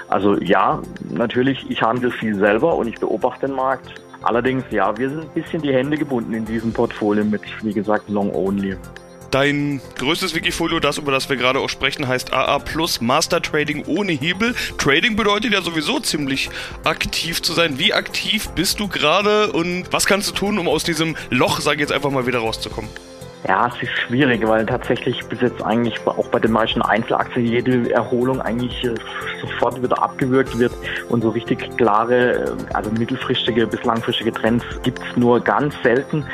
Also 0.10 0.36
ja, 0.38 0.82
natürlich, 1.10 1.70
ich 1.70 1.82
handle 1.82 2.12
viel 2.12 2.36
selber 2.36 2.76
und 2.76 2.88
ich 2.88 2.96
beobachte 2.96 3.48
den 3.48 3.56
Markt. 3.56 3.94
Allerdings, 4.24 4.64
ja, 4.72 4.98
wir 4.98 5.10
sind 5.10 5.22
ein 5.22 5.30
bisschen 5.30 5.62
die 5.62 5.74
Hände 5.74 5.98
gebunden 5.98 6.34
in 6.34 6.46
diesem 6.46 6.74
Portfolio 6.74 7.24
mit, 7.24 7.42
wie 7.64 7.74
gesagt, 7.74 8.10
long 8.10 8.34
only. 8.34 8.76
Dein 9.38 9.82
größtes 10.00 10.34
Wikifolio, 10.34 10.80
das 10.80 10.98
über 10.98 11.12
das 11.12 11.30
wir 11.30 11.36
gerade 11.36 11.60
auch 11.60 11.70
sprechen, 11.70 12.08
heißt 12.08 12.34
AA 12.34 12.58
Plus 12.58 13.02
Master 13.02 13.40
Trading 13.40 13.86
ohne 13.86 14.14
Hebel. 14.14 14.56
Trading 14.80 15.16
bedeutet 15.16 15.54
ja 15.54 15.62
sowieso 15.62 16.00
ziemlich 16.00 16.50
aktiv 16.84 17.44
zu 17.44 17.54
sein. 17.54 17.78
Wie 17.78 17.94
aktiv 17.94 18.50
bist 18.56 18.80
du 18.80 18.88
gerade 18.88 19.52
und 19.52 19.94
was 19.94 20.08
kannst 20.08 20.28
du 20.28 20.34
tun, 20.34 20.58
um 20.58 20.68
aus 20.68 20.84
diesem 20.84 21.16
Loch, 21.30 21.62
sage 21.62 21.76
ich 21.76 21.82
jetzt 21.82 21.92
einfach 21.92 22.10
mal, 22.10 22.26
wieder 22.26 22.40
rauszukommen? 22.40 22.90
Ja, 23.48 23.68
es 23.68 23.82
ist 23.82 23.92
schwierig, 23.92 24.46
weil 24.46 24.66
tatsächlich 24.66 25.26
bis 25.30 25.40
jetzt 25.40 25.64
eigentlich 25.64 25.96
auch 26.06 26.28
bei 26.28 26.40
den 26.40 26.52
meisten 26.52 26.82
Einzelaktien 26.82 27.46
jede 27.46 27.90
Erholung 27.94 28.42
eigentlich 28.42 28.84
äh, 28.84 28.94
sofort 29.40 29.82
wieder 29.82 30.04
abgewürgt 30.04 30.60
wird 30.60 30.74
und 31.08 31.22
so 31.22 31.30
richtig 31.30 31.78
klare, 31.78 32.34
äh, 32.34 32.74
also 32.74 32.92
mittelfristige 32.92 33.66
bis 33.66 33.82
langfristige 33.86 34.34
Trends 34.34 34.66
gibt 34.84 35.00
es 35.00 35.16
nur 35.16 35.40
ganz 35.40 35.74
selten. 35.82 36.26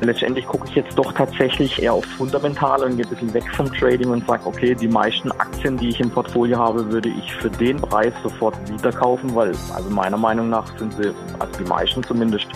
Letztendlich 0.00 0.46
gucke 0.46 0.68
ich 0.68 0.74
jetzt 0.74 0.96
doch 0.98 1.12
tatsächlich 1.12 1.82
eher 1.82 1.94
aufs 1.94 2.10
Fundamentale 2.12 2.86
und 2.86 2.96
gehe 2.96 3.06
ein 3.06 3.10
bisschen 3.10 3.34
weg 3.34 3.44
vom 3.54 3.72
Trading 3.72 4.10
und 4.10 4.26
sage, 4.26 4.42
okay, 4.44 4.74
die 4.74 4.88
meisten 4.88 5.32
Aktien, 5.32 5.76
die 5.76 5.88
ich 5.88 6.00
im 6.00 6.10
Portfolio 6.10 6.58
habe, 6.58 6.90
würde 6.92 7.08
ich 7.08 7.32
für 7.36 7.50
den 7.50 7.78
Preis 7.78 8.12
sofort 8.22 8.54
wieder 8.68 8.92
kaufen, 8.92 9.34
weil 9.34 9.52
also 9.74 9.90
meiner 9.90 10.16
Meinung 10.16 10.50
nach 10.50 10.66
sind 10.78 10.92
sie, 10.94 11.12
also 11.38 11.58
die 11.58 11.68
meisten 11.68 12.02
zumindest, 12.02 12.46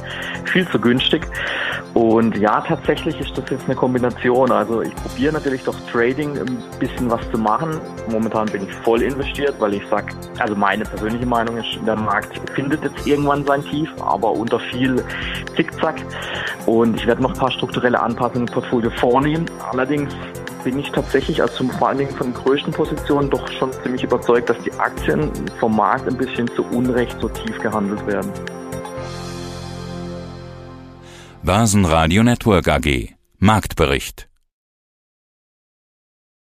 viel 0.45 0.69
zu 0.69 0.79
günstig. 0.79 1.27
Und 1.95 2.37
ja, 2.37 2.61
tatsächlich 2.61 3.19
ist 3.19 3.37
das 3.37 3.49
jetzt 3.51 3.65
eine 3.65 3.75
Kombination. 3.89 4.53
Also 4.53 4.83
ich 4.83 4.95
probiere 4.97 5.33
natürlich 5.33 5.65
durch 5.65 5.77
Trading 5.91 6.39
ein 6.39 6.59
bisschen 6.79 7.11
was 7.11 7.21
zu 7.31 7.39
machen. 7.39 7.81
Momentan 8.11 8.47
bin 8.47 8.65
ich 8.65 8.75
voll 8.85 9.01
investiert, 9.01 9.55
weil 9.59 9.75
ich 9.75 9.83
sage, 9.89 10.13
also 10.39 10.55
meine 10.55 10.85
persönliche 10.85 11.25
Meinung 11.25 11.57
ist, 11.57 11.67
der 11.87 11.97
Markt 11.97 12.39
findet 12.55 12.85
jetzt 12.85 13.07
irgendwann 13.07 13.47
sein 13.47 13.65
Tief, 13.65 13.89
aber 14.01 14.33
unter 14.33 14.61
viel 14.61 15.03
Zickzack. 15.57 15.97
Und 16.67 16.97
ich 16.97 17.07
werde 17.07 17.23
noch 17.23 17.33
ein 17.33 17.39
paar 17.39 17.51
strukturelle 17.51 17.99
Anpassungen 17.99 18.47
im 18.47 18.53
Portfolio 18.53 18.91
vornehmen. 18.91 19.47
Allerdings 19.73 20.15
bin 20.65 20.79
ich 20.79 20.91
tatsächlich, 20.91 21.41
also 21.41 21.65
vor 21.65 21.89
allen 21.89 21.99
Dingen 21.99 22.15
von 22.15 22.33
den 22.33 22.35
größten 22.35 22.75
Positionen, 22.75 23.31
doch 23.31 23.49
schon 23.53 23.73
ziemlich 23.83 24.05
überzeugt, 24.05 24.51
dass 24.51 24.59
die 24.65 24.73
Aktien 24.75 25.31
vom 25.59 25.75
Markt 25.75 26.07
ein 26.07 26.17
bisschen 26.19 26.47
zu 26.49 26.63
Unrecht 26.63 27.17
so 27.23 27.29
tief 27.31 27.59
gehandelt 27.61 28.07
werden. 28.07 28.31
Börsenradio 31.43 32.23
Network 32.23 32.69
AG 32.69 33.18
Marktbericht 33.41 34.28